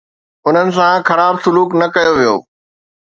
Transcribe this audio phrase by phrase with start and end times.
[0.47, 2.35] انهن سان خراب سلوڪ نه ڪيو ويو.